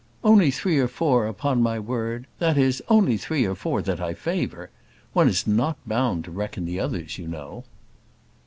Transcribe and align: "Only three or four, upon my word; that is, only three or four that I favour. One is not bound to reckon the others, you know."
"Only 0.23 0.49
three 0.49 0.79
or 0.79 0.87
four, 0.87 1.27
upon 1.27 1.61
my 1.61 1.77
word; 1.77 2.25
that 2.39 2.57
is, 2.57 2.81
only 2.89 3.17
three 3.17 3.45
or 3.45 3.53
four 3.53 3.83
that 3.83 4.01
I 4.01 4.15
favour. 4.15 4.71
One 5.13 5.27
is 5.29 5.45
not 5.45 5.77
bound 5.87 6.23
to 6.25 6.31
reckon 6.31 6.65
the 6.65 6.79
others, 6.79 7.19
you 7.19 7.27
know." 7.27 7.65